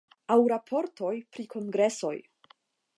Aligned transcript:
Aŭ 0.35 0.37
raportoj 0.51 1.13
pri 1.37 1.47
kongresoj. 1.55 2.15